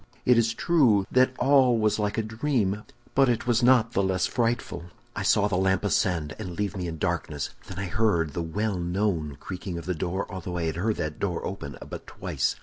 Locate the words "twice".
12.07-12.55